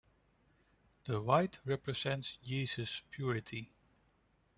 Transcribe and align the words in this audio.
The 1.05 1.21
white 1.21 1.59
represents 1.63 2.37
Jesus' 2.37 3.03
purity. 3.11 3.71